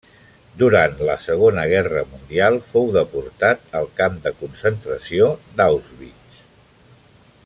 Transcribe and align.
Durant 0.59 0.95
la 1.09 1.17
segona 1.25 1.65
guerra 1.73 2.01
mundial 2.13 2.57
fou 2.71 2.89
deportat 2.97 3.69
al 3.81 3.91
camp 4.01 4.17
de 4.25 4.35
concentració 4.41 5.29
d'Auschwitz. 5.61 6.41